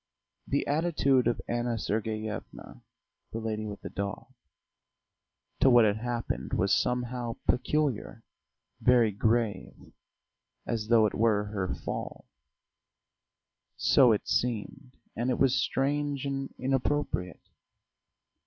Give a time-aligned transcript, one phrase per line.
[0.47, 2.81] The attitude of Anna Sergeyevna
[3.31, 4.33] "the lady with the dog"
[5.59, 8.23] to what had happened was somehow peculiar,
[8.81, 9.93] very grave,
[10.65, 12.25] as though it were her fall
[13.77, 17.49] so it seemed, and it was strange and inappropriate.